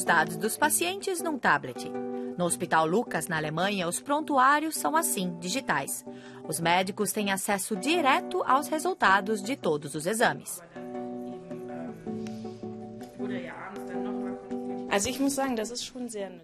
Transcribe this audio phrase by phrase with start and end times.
[0.00, 1.90] os dados dos pacientes num tablet.
[2.38, 6.06] No Hospital Lucas, na Alemanha, os prontuários são assim, digitais.
[6.48, 10.62] Os médicos têm acesso direto aos resultados de todos os exames.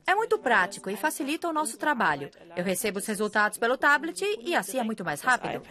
[0.07, 2.29] É muito prático e facilita o nosso trabalho.
[2.54, 5.62] Eu recebo os resultados pelo tablet e assim é muito mais rápido.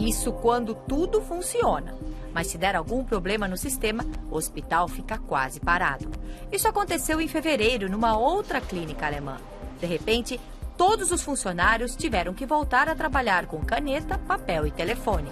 [0.00, 1.94] Isso quando tudo funciona.
[2.32, 6.08] Mas se der algum problema no sistema, o hospital fica quase parado.
[6.50, 9.36] Isso aconteceu em fevereiro numa outra clínica alemã.
[9.78, 10.40] De repente,
[10.74, 15.30] todos os funcionários tiveram que voltar a trabalhar com caneta, papel e telefone.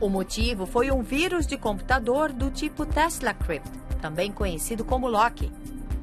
[0.00, 3.68] O motivo foi um vírus de computador do tipo Tesla Crypt,
[4.00, 5.50] também conhecido como Loki.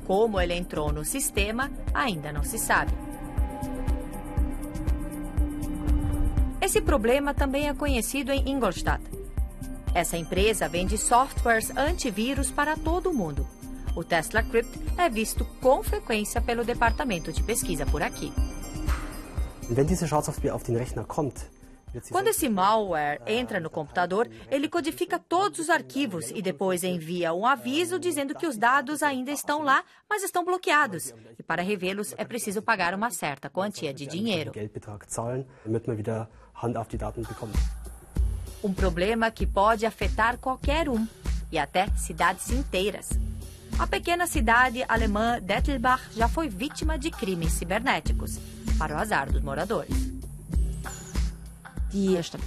[0.05, 3.04] Como ele entrou no sistema, ainda não se sabe.
[6.65, 9.03] Esse problema também é conhecido em Ingolstadt.
[9.93, 13.47] Essa empresa vende softwares antivírus para todo o mundo.
[13.95, 18.33] O Tesla Crypt é visto com frequência pelo departamento de pesquisa por aqui.
[19.69, 21.35] Wenn diese Schadsoftware auf den Rechner kommt,
[22.09, 27.45] quando esse malware entra no computador, ele codifica todos os arquivos e depois envia um
[27.45, 31.13] aviso dizendo que os dados ainda estão lá, mas estão bloqueados.
[31.37, 34.51] E para revê-los é preciso pagar uma certa quantia de dinheiro.
[38.63, 41.07] Um problema que pode afetar qualquer um
[41.51, 43.09] e até cidades inteiras.
[43.77, 48.39] A pequena cidade alemã Dettelbach já foi vítima de crimes cibernéticos,
[48.77, 50.14] para o azar dos moradores.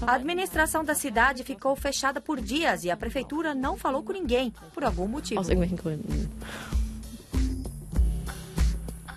[0.06, 4.52] A administração da cidade ficou fechada por dias e a prefeitura não falou com ninguém,
[4.74, 5.40] por algum motivo.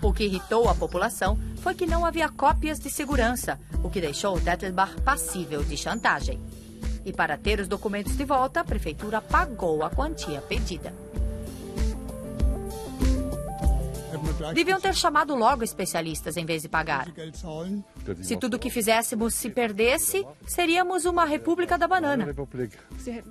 [0.01, 4.39] O que irritou a população foi que não havia cópias de segurança, o que deixou
[4.39, 6.39] Dettelbach passível de chantagem.
[7.05, 10.93] E para ter os documentos de volta, a prefeitura pagou a quantia pedida.
[14.53, 17.07] Deviam ter chamado logo especialistas em vez de pagar.
[18.21, 22.27] Se tudo o que fizéssemos se perdesse, seríamos uma república da banana.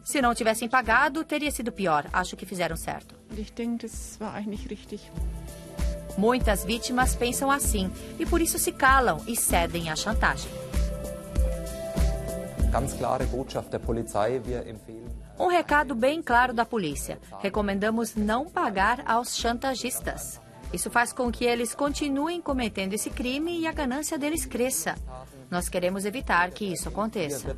[0.04, 2.06] Se não tivessem pagado, teria sido pior.
[2.12, 3.14] Acho que fizeram certo.
[6.16, 10.50] Muitas vítimas pensam assim e por isso se calam e cedem à chantagem.
[15.38, 20.40] Um recado bem claro da polícia: recomendamos não pagar aos chantagistas.
[20.72, 24.94] Isso faz com que eles continuem cometendo esse crime e a ganância deles cresça.
[25.50, 27.48] Nós queremos evitar que isso aconteça.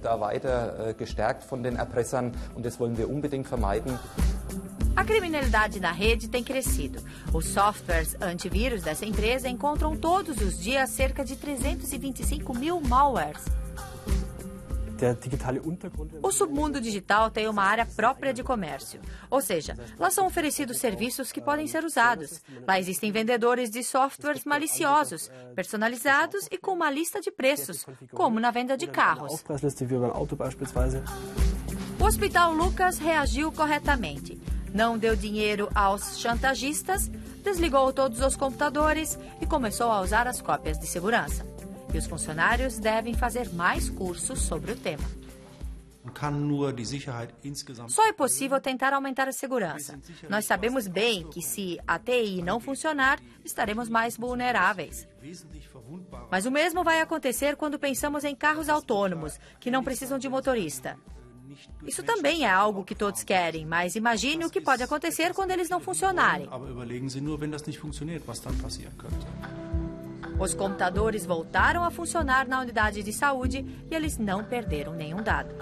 [4.97, 7.03] A criminalidade na rede tem crescido.
[7.33, 13.43] Os softwares antivírus dessa empresa encontram todos os dias cerca de 325 mil malwares.
[16.23, 21.33] O submundo digital tem uma área própria de comércio, ou seja, lá são oferecidos serviços
[21.33, 22.41] que podem ser usados.
[22.67, 28.51] Lá existem vendedores de softwares maliciosos, personalizados e com uma lista de preços, como na
[28.51, 29.43] venda de carros.
[31.99, 34.41] O Hospital Lucas reagiu corretamente.
[34.73, 37.09] Não deu dinheiro aos chantagistas,
[37.43, 41.52] desligou todos os computadores e começou a usar as cópias de segurança
[41.93, 45.05] e os funcionários devem fazer mais cursos sobre o tema.
[47.89, 49.99] Só é possível tentar aumentar a segurança.
[50.29, 55.07] Nós sabemos bem que se a TI não funcionar, estaremos mais vulneráveis.
[56.31, 60.99] Mas o mesmo vai acontecer quando pensamos em carros autônomos, que não precisam de motorista.
[61.87, 65.69] Isso também é algo que todos querem, mas imagine o que pode acontecer quando eles
[65.69, 66.49] não funcionarem.
[70.43, 75.55] Os computadores voltaram a funcionar na unidade de saúde e eles não perderam nenhum dado.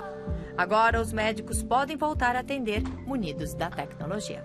[0.57, 4.43] Agora, os médicos podem voltar a atender munidos da tecnologia.